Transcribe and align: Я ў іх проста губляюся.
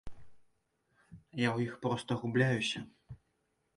Я 1.41 1.49
ў 1.55 1.67
іх 1.67 1.73
проста 1.85 2.11
губляюся. 2.23 2.79